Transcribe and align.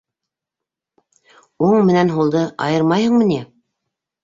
Уң 1.67 1.77
менән 1.91 2.11
һулды 2.17 2.43
айырмайһыңмы 2.71 3.31
ни? 3.31 3.41